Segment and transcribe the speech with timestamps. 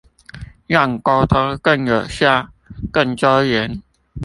[0.65, 2.49] 讓溝通更有效、
[2.91, 3.83] 更周延